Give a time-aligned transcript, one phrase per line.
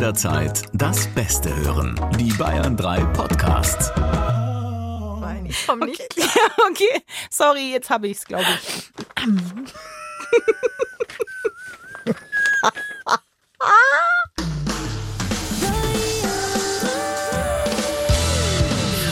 [0.00, 1.94] jederzeit das Beste hören.
[2.18, 3.92] Die Bayern 3 Podcasts.
[5.44, 6.26] Ich komm nicht klar.
[6.70, 8.90] Okay, sorry, jetzt habe ich es, glaube ich.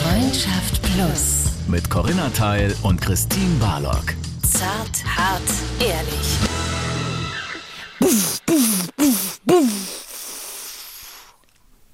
[0.01, 1.51] Freundschaft Plus.
[1.67, 4.15] Mit Corinna Teil und Christine Barlock.
[4.41, 5.43] Zart, hart,
[5.79, 6.48] ehrlich.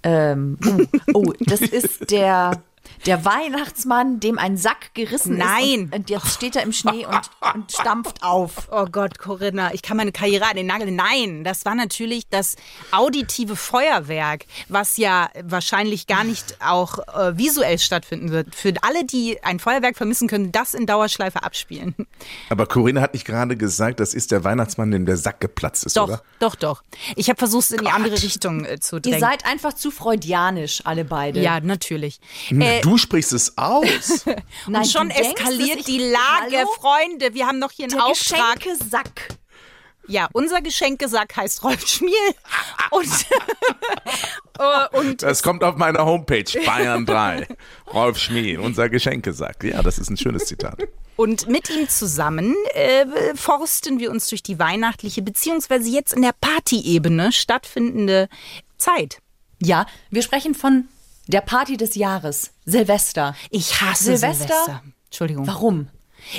[0.06, 0.58] Ähm,
[1.14, 2.62] oh, oh, das ist der,
[3.06, 5.64] der Weihnachtsmann, dem ein Sack gerissen Nein.
[5.64, 5.78] ist.
[5.80, 7.22] Und, und jetzt steht er im Schnee und,
[7.54, 8.68] und stampft auf.
[8.72, 10.92] Oh Gott, Corinna, ich kann meine Karriere an den Nagel.
[10.92, 12.56] Nein, das war natürlich das
[12.92, 18.56] auditive Feuerwerk, was ja wahrscheinlich gar nicht auch äh, visuell stattfinden wird.
[18.56, 21.96] Für alle, die ein Feuerwerk vermissen können, das in Dauerschleife abspielen.
[22.50, 25.98] Aber Corinna hat nicht gerade gesagt, das ist der Weihnachtsmann, dem der Sack geplatzt ist,
[25.98, 26.22] Doch, oder?
[26.40, 26.84] doch, doch.
[27.16, 29.20] Ich habe versucht, es in die andere Richtung äh, zu Ihr drängen.
[29.20, 31.42] seid einfach zu freudianisch, alle beide.
[31.42, 32.20] ja, natürlich.
[32.50, 34.26] Na, Äh, du sprichst es aus.
[34.68, 36.70] Nein, und schon du denkst, eskaliert ich- die Lage, Hallo?
[36.80, 37.34] Freunde.
[37.34, 38.60] Wir haben noch hier einen Der Auftrag.
[38.60, 39.30] Geschenkesack.
[40.08, 42.12] Ja, unser Geschenkesack heißt Rolf Schmiel.
[42.92, 43.08] Und,
[44.60, 47.48] äh, und Das kommt auf meiner Homepage, Bayern 3.
[47.92, 49.64] Rolf Schmiel, unser Geschenkesack.
[49.64, 50.84] Ja, das ist ein schönes Zitat.
[51.16, 56.36] Und mit ihm zusammen äh, forsten wir uns durch die weihnachtliche beziehungsweise jetzt in der
[56.40, 58.30] Partyebene stattfindende
[58.78, 59.20] Zeit.
[59.60, 60.88] Ja, wir sprechen von
[61.28, 63.36] der Party des Jahres, Silvester.
[63.50, 64.48] Ich hasse Silvester?
[64.48, 64.84] Silvester.
[65.06, 65.48] Entschuldigung.
[65.48, 65.88] Warum?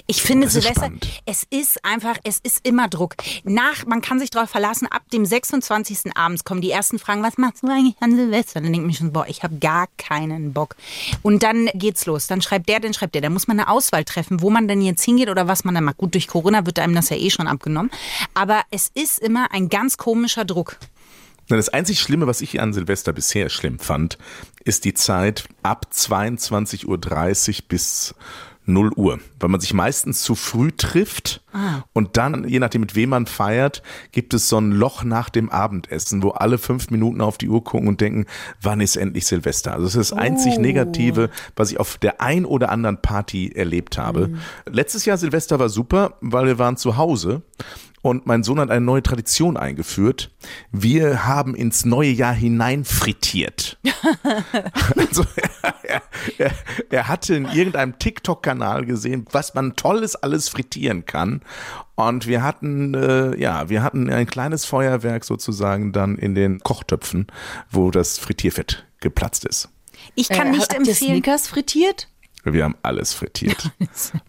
[0.07, 1.07] Ich finde Silvester, spannend.
[1.27, 3.15] es ist einfach, es ist immer Druck.
[3.45, 6.17] Nach, man kann sich darauf verlassen, ab dem 26.
[6.17, 8.61] abends kommen die ersten Fragen, was machst du eigentlich an Silvester?
[8.61, 10.77] Dann denke ich mir schon, boah, ich habe gar keinen Bock.
[11.23, 12.27] Und dann geht's los.
[12.27, 13.23] Dann schreibt der, dann schreibt der.
[13.23, 15.85] Da muss man eine Auswahl treffen, wo man denn jetzt hingeht oder was man dann
[15.85, 15.99] macht.
[15.99, 17.91] Gut, durch Corona wird einem das ja eh schon abgenommen.
[18.35, 20.79] Aber es ist immer ein ganz komischer Druck.
[21.49, 24.19] Das einzig Schlimme, was ich an Silvester bisher schlimm fand,
[24.65, 28.15] ist die Zeit ab 22.30 Uhr bis
[28.69, 31.43] 0 Uhr, weil man sich meistens zu früh trifft
[31.93, 35.51] und dann, je nachdem mit wem man feiert, gibt es so ein Loch nach dem
[35.51, 38.27] Abendessen, wo alle fünf Minuten auf die Uhr gucken und denken,
[38.61, 39.73] wann ist endlich Silvester?
[39.73, 43.99] Also das ist das einzig Negative, was ich auf der ein oder anderen Party erlebt
[43.99, 44.31] habe.
[44.69, 47.43] Letztes Jahr Silvester war super, weil wir waren zu Hause
[48.11, 50.31] und mein Sohn hat eine neue Tradition eingeführt.
[50.71, 53.79] Wir haben ins neue Jahr hinein frittiert.
[54.97, 55.25] also
[55.83, 56.03] er,
[56.39, 56.53] er,
[56.91, 61.43] er hatte in irgendeinem TikTok-Kanal gesehen, was man Tolles alles frittieren kann.
[61.95, 67.27] Und wir hatten, äh, ja, wir hatten ein kleines Feuerwerk sozusagen dann in den Kochtöpfen,
[67.71, 69.69] wo das Frittierfett geplatzt ist.
[70.15, 71.13] Ich kann nicht Äh, ihr empfehlen.
[71.13, 72.09] Snickers frittiert?
[72.53, 73.71] Wir haben alles frittiert.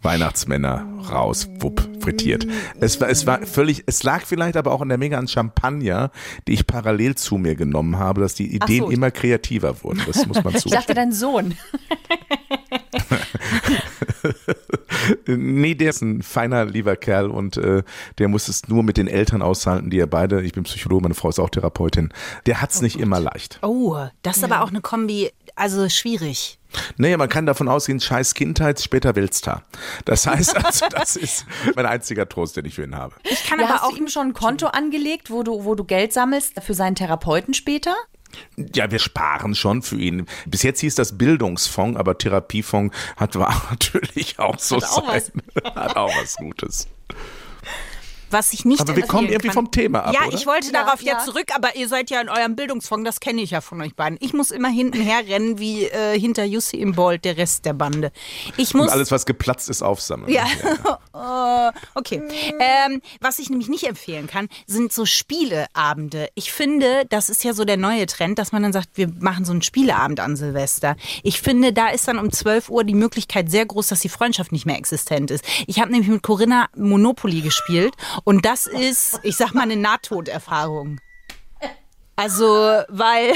[0.01, 2.47] Weihnachtsmänner raus, wupp, frittiert.
[2.79, 6.11] Es war, es war völlig, es lag vielleicht aber auch an der Menge an Champagner,
[6.47, 8.89] die ich parallel zu mir genommen habe, dass die Ideen so.
[8.89, 10.01] immer kreativer wurden.
[10.07, 10.95] Das muss man Ich dachte, zugeben.
[10.95, 11.57] dein Sohn.
[15.27, 17.83] Nee, der ist ein feiner, lieber Kerl und äh,
[18.17, 21.13] der muss es nur mit den Eltern aushalten, die ja beide, ich bin Psychologe, meine
[21.13, 22.11] Frau ist auch Therapeutin,
[22.45, 23.59] der hat's nicht immer leicht.
[23.61, 26.56] Oh, das ist aber auch eine Kombi, also schwierig.
[26.97, 29.63] Naja, man kann davon ausgehen, scheiß Kindheit, später Weltstar.
[30.05, 31.45] Das heißt also, das ist
[31.75, 33.15] mein einziger Trost, den ich für ihn habe.
[33.23, 35.75] Ich kann Ja, aber hast auch du ihm schon ein Konto angelegt, wo du, wo
[35.75, 37.95] du Geld sammelst für seinen Therapeuten später?
[38.57, 40.25] Ja, wir sparen schon für ihn.
[40.45, 45.23] Bis jetzt hieß das Bildungsfonds, aber Therapiefonds hat war natürlich auch so Hat auch sein.
[45.63, 46.87] Hat auch was Gutes.
[48.29, 49.53] Was ich nicht Aber wir kommen empfehlen irgendwie kann.
[49.53, 50.35] vom Thema ab, Ja, oder?
[50.37, 51.17] ich wollte Ja, darauf ja.
[51.19, 53.95] ja zurück, aber ihr seid ja in eurem Bildungsfonds, das kenne ich ja von euch
[53.95, 54.17] beiden.
[54.21, 58.11] Ich muss immer hinten herrennen wie äh, hinter Jussi im Bolt, der Rest der Bande.
[58.57, 60.31] Ich muss Und alles, was geplatzt ist, aufsammeln.
[60.31, 60.45] Ja,
[61.13, 62.21] Oh, okay.
[62.59, 66.29] Ähm, was ich nämlich nicht empfehlen kann, sind so Spieleabende.
[66.35, 69.45] Ich finde, das ist ja so der neue Trend, dass man dann sagt, wir machen
[69.45, 70.95] so einen Spieleabend an Silvester.
[71.23, 74.51] Ich finde, da ist dann um 12 Uhr die Möglichkeit sehr groß, dass die Freundschaft
[74.51, 75.43] nicht mehr existent ist.
[75.65, 80.99] Ich habe nämlich mit Corinna Monopoly gespielt und das ist, ich sag mal, eine Nahtoderfahrung.
[82.15, 82.45] Also,
[82.89, 83.33] weil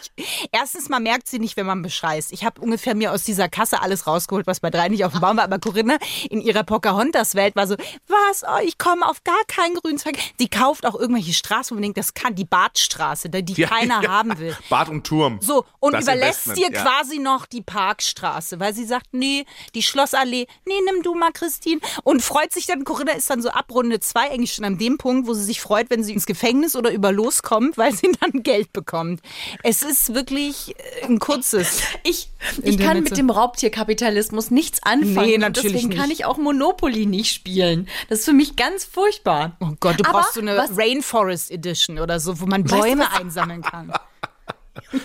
[0.64, 2.32] erstens mal merkt sie nicht, wenn man bescheißt.
[2.32, 5.20] Ich habe ungefähr mir aus dieser Kasse alles rausgeholt, was bei drei nicht auf dem
[5.20, 5.44] Baum war.
[5.44, 5.98] Aber Corinna
[6.30, 7.76] in ihrer Pocahontas-Welt war so,
[8.08, 8.44] was?
[8.44, 10.16] Oh, ich komme auf gar keinen grünen Zweig.
[10.38, 14.02] Sie kauft auch irgendwelche Straßen, wo man denkt, das kann die Badstraße, die Ja, keiner
[14.02, 14.08] ja.
[14.10, 14.56] haben will.
[14.70, 15.38] Bad und Turm.
[15.42, 16.82] So, und Das überlässt Investment, dir ja.
[16.82, 19.44] quasi noch die Parkstraße, weil sie sagt, nee,
[19.74, 21.82] die Schlossallee, nee, nimm du mal, Christine.
[22.04, 24.96] Und freut sich dann, Corinna ist dann so ab Runde zwei eigentlich schon an dem
[24.96, 28.10] Punkt, wo sie sich freut, wenn sie ins Gefängnis oder über Los kommt, weil sie
[28.20, 29.20] dann Geld bekommt.
[29.62, 31.82] Es ist wirklich äh, ein kurzes.
[32.06, 32.28] Ich,
[32.62, 35.26] ich kann mit dem Raubtierkapitalismus nichts anfangen.
[35.26, 35.98] Nee, und natürlich Deswegen nicht.
[35.98, 37.88] kann ich auch Monopoly nicht spielen.
[38.10, 39.56] Das ist für mich ganz furchtbar.
[39.60, 42.72] Oh Gott, du Aber brauchst so eine was- Rainforest Edition oder so, wo man Weißt
[42.74, 43.92] du, Bäume einsammeln kann.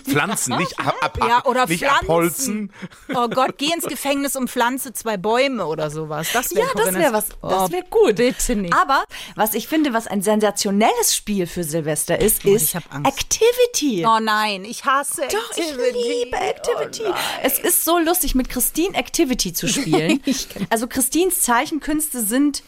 [0.08, 2.06] Pflanzen, nicht ab, ab, Ja, oder nicht Pflanzen.
[2.06, 2.74] abholzen.
[3.14, 6.30] Oh Gott, geh ins Gefängnis und pflanze zwei Bäume oder sowas.
[6.34, 7.28] Das wär Ja, das wäre was.
[7.42, 8.16] Das wäre gut.
[8.16, 8.74] Bitte nicht.
[8.74, 9.04] Aber
[9.36, 13.12] was ich finde, was ein sensationelles Spiel für Silvester ist, Oh, ist ich hab Angst.
[13.12, 14.06] Activity.
[14.08, 16.24] Oh nein, ich hasse Doch, ich Activity.
[16.24, 17.04] liebe Activity.
[17.08, 17.14] Oh
[17.44, 20.22] es ist so lustig, mit Christine Activity zu spielen.
[20.70, 22.64] Also Christines Zeichenkünste sind,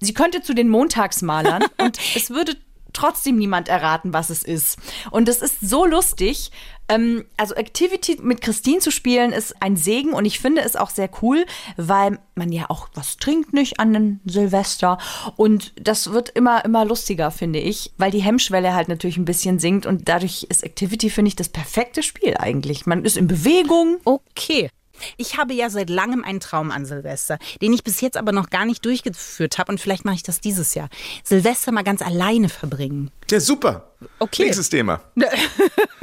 [0.00, 2.56] sie könnte zu den Montagsmalern und es würde
[2.96, 4.78] trotzdem niemand erraten, was es ist.
[5.10, 6.50] Und es ist so lustig.
[6.88, 10.90] Ähm, also Activity mit Christine zu spielen ist ein Segen und ich finde es auch
[10.90, 11.44] sehr cool,
[11.76, 14.98] weil man ja auch was trinkt nicht an den Silvester
[15.36, 19.58] und das wird immer immer lustiger, finde ich, weil die Hemmschwelle halt natürlich ein bisschen
[19.58, 22.86] sinkt und dadurch ist Activity finde ich das perfekte Spiel eigentlich.
[22.86, 23.98] Man ist in Bewegung.
[24.04, 24.70] Okay.
[25.16, 28.50] Ich habe ja seit langem einen Traum an Silvester, den ich bis jetzt aber noch
[28.50, 30.88] gar nicht durchgeführt habe und vielleicht mache ich das dieses Jahr.
[31.24, 33.10] Silvester mal ganz alleine verbringen.
[33.30, 33.90] Ja, super.
[34.18, 34.44] Okay.
[34.44, 35.00] Nächstes Thema.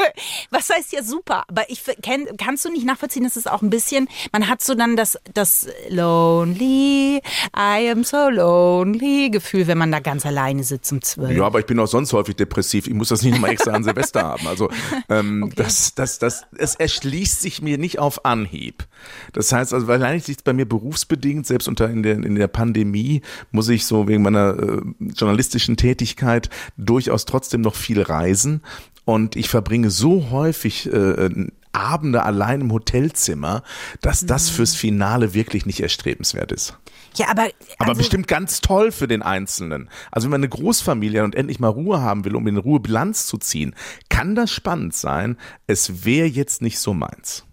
[0.49, 3.69] Was heißt ja super, aber ich kenn, kannst du nicht nachvollziehen, dass es auch ein
[3.69, 7.21] bisschen, man hat so dann das, das lonely,
[7.55, 11.35] I am so lonely Gefühl, wenn man da ganz alleine sitzt um zwölf.
[11.35, 12.87] Ja, aber ich bin auch sonst häufig depressiv.
[12.87, 14.47] Ich muss das nicht nochmal extra an Silvester haben.
[14.47, 14.69] Also
[15.09, 18.85] ähm, das, das, das, es erschließt sich mir nicht auf Anhieb.
[19.33, 22.47] Das heißt, also wahrscheinlich liegt es bei mir berufsbedingt, selbst unter in der, in der
[22.47, 23.21] Pandemie
[23.51, 24.81] muss ich so wegen meiner äh,
[25.15, 28.61] journalistischen Tätigkeit durchaus trotzdem noch viel reisen.
[29.05, 31.29] Und ich verbringe so häufig äh,
[31.73, 33.63] Abende allein im Hotelzimmer,
[34.01, 36.77] dass das fürs Finale wirklich nicht erstrebenswert ist.
[37.15, 39.89] Ja, aber, Aber also, bestimmt ganz toll für den Einzelnen.
[40.11, 42.79] Also wenn man eine Großfamilie hat und endlich mal Ruhe haben will, um in Ruhe
[42.79, 43.75] Bilanz zu ziehen,
[44.09, 45.37] kann das spannend sein.
[45.67, 47.45] Es wäre jetzt nicht so meins.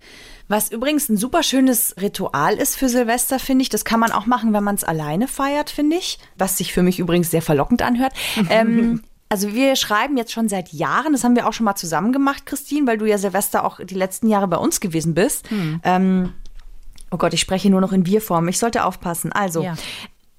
[0.48, 3.68] Was übrigens ein super schönes Ritual ist für Silvester, finde ich.
[3.68, 6.18] Das kann man auch machen, wenn man es alleine feiert, finde ich.
[6.36, 8.12] Was sich für mich übrigens sehr verlockend anhört.
[8.50, 12.12] ähm, also wir schreiben jetzt schon seit Jahren, das haben wir auch schon mal zusammen
[12.12, 15.48] gemacht, Christine, weil du ja Silvester auch die letzten Jahre bei uns gewesen bist.
[15.84, 16.34] Ähm,
[17.12, 18.48] oh Gott, ich spreche nur noch in Wir-Form.
[18.48, 19.32] Ich sollte aufpassen.
[19.32, 19.74] Also, Ja.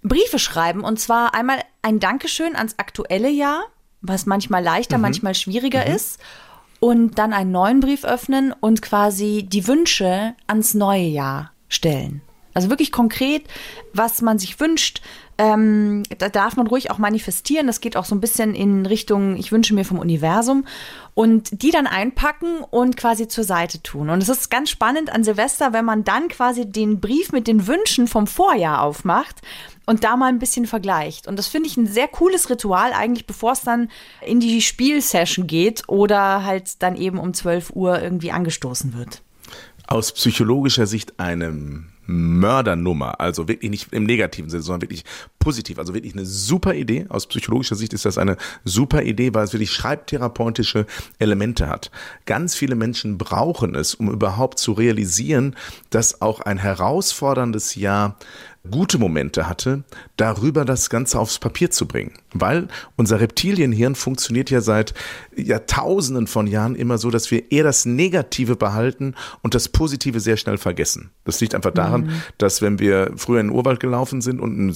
[0.04, 3.64] Briefe schreiben und zwar einmal ein Dankeschön ans aktuelle Jahr,
[4.02, 6.20] was manchmal leichter, manchmal schwieriger ist.
[6.80, 12.22] Und dann einen neuen Brief öffnen und quasi die Wünsche ans neue Jahr stellen.
[12.54, 13.44] Also wirklich konkret,
[13.94, 15.02] was man sich wünscht.
[15.38, 17.66] Ähm, da darf man ruhig auch manifestieren.
[17.66, 20.66] Das geht auch so ein bisschen in Richtung, ich wünsche mir vom Universum.
[21.14, 24.10] Und die dann einpacken und quasi zur Seite tun.
[24.10, 27.68] Und es ist ganz spannend an Silvester, wenn man dann quasi den Brief mit den
[27.68, 29.42] Wünschen vom Vorjahr aufmacht
[29.86, 31.28] und da mal ein bisschen vergleicht.
[31.28, 33.90] Und das finde ich ein sehr cooles Ritual, eigentlich bevor es dann
[34.26, 39.22] in die Spielsession geht oder halt dann eben um 12 Uhr irgendwie angestoßen wird.
[39.88, 45.04] Aus psychologischer Sicht eine Mördernummer, also wirklich nicht im negativen Sinne, sondern wirklich
[45.42, 47.06] positiv, also wirklich eine super Idee.
[47.10, 50.86] Aus psychologischer Sicht ist das eine super Idee, weil es wirklich schreibtherapeutische
[51.20, 51.92] Elemente hat.
[52.26, 55.58] Ganz viele Menschen brauchen es, um überhaupt zu realisieren,
[55.90, 58.16] dass auch ein herausforderndes Jahr
[58.70, 59.84] gute Momente hatte,
[60.18, 62.14] darüber das Ganze aufs Papier zu bringen.
[62.34, 64.94] Weil unser Reptilienhirn funktioniert ja seit
[65.36, 70.38] Jahrtausenden von Jahren immer so, dass wir eher das Negative behalten und das Positive sehr
[70.38, 71.10] schnell vergessen.
[71.24, 74.74] Das liegt einfach daran, dass wenn wir früher in den Urwald gelaufen sind und einen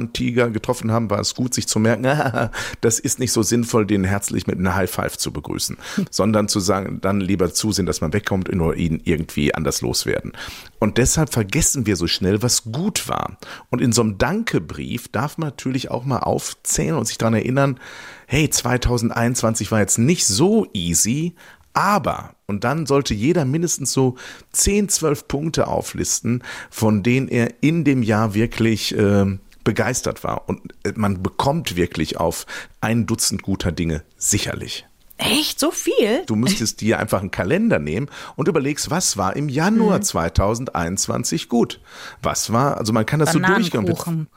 [0.00, 2.50] Säbelzahntiger getroffen haben, war es gut, sich zu merken,
[2.80, 5.76] das ist nicht so sinnvoll, den herzlich mit einem High Five zu begrüßen,
[6.10, 10.32] sondern zu sagen, dann lieber zusehen, dass man wegkommt und nur ihn irgendwie anders loswerden.
[10.78, 13.36] Und deshalb vergessen wir so schnell, was gut war.
[13.70, 17.78] Und in so einem Dankebrief darf man natürlich auch mal aufzählen und sich daran erinnern,
[18.26, 21.34] hey, 2021 war jetzt nicht so easy,
[21.72, 24.16] aber, und dann sollte jeder mindestens so
[24.52, 30.48] 10, 12 Punkte auflisten, von denen er in dem Jahr wirklich äh, begeistert war.
[30.48, 32.46] Und äh, man bekommt wirklich auf
[32.80, 34.86] ein Dutzend guter Dinge sicherlich.
[35.20, 35.60] Echt?
[35.60, 36.24] So viel?
[36.26, 41.80] Du müsstest dir einfach einen Kalender nehmen und überlegst, was war im Januar 2021 gut?
[42.22, 44.28] Was war, also man kann das so durchgehen.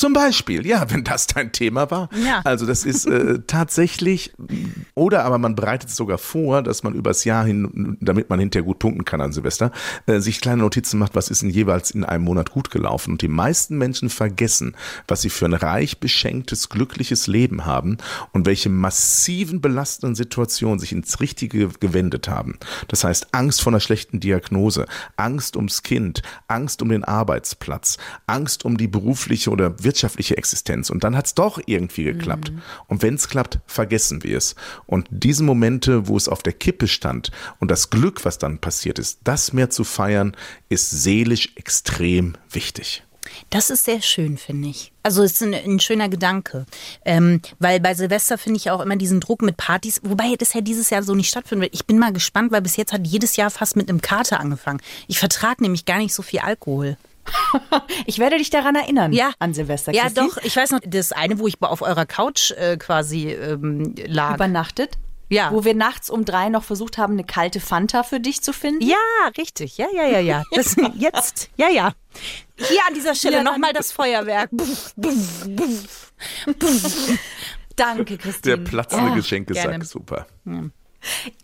[0.00, 2.08] Zum Beispiel, ja, wenn das dein Thema war.
[2.24, 2.40] Ja.
[2.44, 4.32] Also das ist äh, tatsächlich,
[4.94, 8.64] oder aber man bereitet es sogar vor, dass man übers Jahr hin, damit man hinterher
[8.64, 9.72] gut punkten kann an Silvester,
[10.06, 13.10] äh, sich kleine Notizen macht, was ist denn jeweils in einem Monat gut gelaufen.
[13.10, 14.74] Und die meisten Menschen vergessen,
[15.06, 17.98] was sie für ein reich beschenktes, glückliches Leben haben
[18.32, 22.58] und welche massiven belastenden Situationen sich ins Richtige gewendet haben.
[22.88, 24.86] Das heißt, Angst vor einer schlechten Diagnose,
[25.18, 30.90] Angst ums Kind, Angst um den Arbeitsplatz, Angst um die berufliche oder wirtschaftliche Existenz.
[30.90, 32.52] Und dann hat es doch irgendwie geklappt.
[32.88, 34.54] Und wenn es klappt, vergessen wir es.
[34.86, 38.98] Und diese Momente, wo es auf der Kippe stand und das Glück, was dann passiert
[38.98, 40.36] ist, das mehr zu feiern,
[40.68, 43.02] ist seelisch extrem wichtig.
[43.50, 44.92] Das ist sehr schön, finde ich.
[45.02, 46.66] Also es ist ein, ein schöner Gedanke.
[47.04, 50.60] Ähm, weil bei Silvester finde ich auch immer diesen Druck mit Partys, wobei das ja
[50.60, 51.74] dieses Jahr so nicht stattfinden wird.
[51.74, 54.80] Ich bin mal gespannt, weil bis jetzt hat jedes Jahr fast mit einem Kater angefangen.
[55.08, 56.96] Ich vertrage nämlich gar nicht so viel Alkohol.
[58.06, 59.32] Ich werde dich daran erinnern Ja.
[59.38, 59.92] an Silvester.
[59.92, 60.28] Ja, Christine.
[60.28, 60.36] doch.
[60.42, 64.34] Ich weiß noch, das eine, wo ich auf eurer Couch äh, quasi ähm, lag.
[64.36, 64.98] Übernachtet.
[65.32, 65.52] Ja.
[65.52, 68.82] Wo wir nachts um drei noch versucht haben, eine kalte Fanta für dich zu finden.
[68.84, 68.96] Ja,
[69.38, 69.78] richtig.
[69.78, 70.42] Ja, ja, ja, ja.
[70.52, 71.92] Das, jetzt, ja, ja.
[72.56, 74.48] Hier an dieser Stelle Ja, nochmal das Feuerwerk.
[74.50, 76.12] Buff, buff, buff.
[77.76, 78.58] Danke, Der Christine.
[78.58, 79.84] platzende Oh, Geschenkesack, gerne.
[79.84, 80.26] super.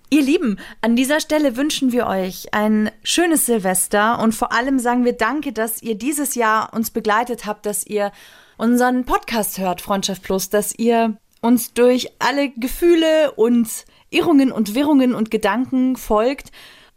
[0.08, 5.04] Ihr Lieben, an dieser Stelle wünschen wir euch ein schönes Silvester und vor allem sagen
[5.04, 8.12] wir Danke, dass ihr dieses Jahr uns begleitet habt, dass ihr
[8.56, 15.14] unseren Podcast hört, Freundschaft Plus, dass ihr uns durch alle Gefühle und Irrungen und Wirrungen
[15.14, 16.52] und Gedanken folgt.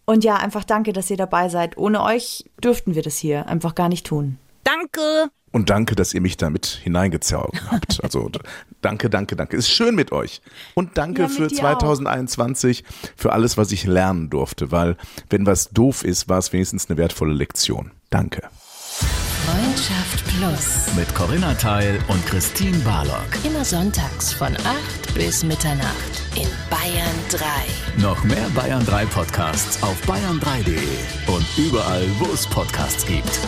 [0.05, 1.77] Und ja, einfach danke, dass ihr dabei seid.
[1.77, 4.37] Ohne euch dürften wir das hier einfach gar nicht tun.
[4.63, 5.29] Danke.
[5.51, 7.99] Und danke, dass ihr mich damit hineingezogen habt.
[8.09, 8.29] Also
[8.81, 9.57] danke, danke, danke.
[9.57, 10.41] Ist schön mit euch.
[10.73, 12.83] Und danke Ja, für dir 2021
[13.15, 14.71] für alles, was ich lernen durfte.
[14.71, 14.95] Weil
[15.29, 17.91] wenn was doof ist, war es wenigstens eine wertvolle Lektion.
[18.09, 18.49] Danke.
[19.45, 20.95] Freundschaft Plus.
[20.95, 23.27] Mit Corinna Teil und Christine Barlock.
[23.43, 28.01] Immer sonntags von 8 bis Mitternacht in Bayern 3.
[28.01, 30.77] Noch mehr Bayern 3 Podcasts auf bayern3.de
[31.33, 33.39] und überall, wo es Podcasts gibt.